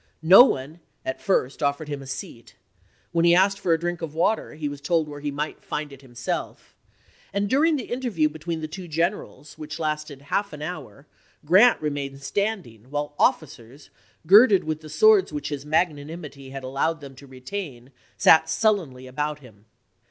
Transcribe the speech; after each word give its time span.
No 0.23 0.43
one, 0.43 0.79
at 1.05 1.21
first, 1.21 1.61
offered 1.61 1.87
him 1.87 2.01
a 2.01 2.07
seat; 2.07 2.55
when 3.11 3.23
he 3.23 3.35
asked 3.35 3.59
for 3.59 3.71
a 3.71 3.79
drink 3.79 4.01
of 4.01 4.15
water 4.15 4.55
he 4.55 4.67
was 4.67 4.81
told 4.81 5.07
where 5.07 5.19
he 5.19 5.29
might 5.29 5.63
find 5.63 5.93
it 5.93 6.01
himself; 6.01 6.75
and 7.31 7.47
during 7.47 7.75
the 7.75 7.83
interview 7.83 8.27
Badeau 8.27 8.33
between 8.33 8.61
the 8.61 8.67
two 8.67 8.87
generals, 8.87 9.59
which 9.59 9.77
lasted 9.77 10.23
half 10.23 10.53
an 10.53 10.61
"msto?7 10.61 10.63
hour, 10.63 11.07
Grant 11.45 11.79
remained 11.83 12.23
standing 12.23 12.89
while 12.89 13.13
officers, 13.19 13.91
girded 14.25 14.61
Grant?5 14.61 14.67
with 14.69 14.81
the 14.81 14.89
swords 14.89 15.31
which 15.31 15.49
his 15.49 15.67
magnanimity 15.67 16.49
had 16.49 16.63
p?387.' 16.63 16.67
allowed 16.67 16.99
them 17.01 17.13
to 17.13 17.27
retain, 17.27 17.91
sat 18.17 18.49
sullenly 18.49 19.05
about 19.05 19.41
him. 19.41 19.65